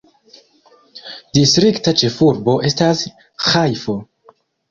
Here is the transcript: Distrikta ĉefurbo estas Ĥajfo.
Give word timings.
Distrikta 1.39 1.93
ĉefurbo 2.01 2.57
estas 2.71 3.05
Ĥajfo. 3.49 3.99